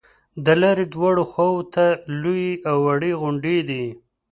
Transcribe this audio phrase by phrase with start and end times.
[0.45, 1.85] د لارې دواړو خواو ته
[2.21, 3.85] لویې او وړې غونډې دي.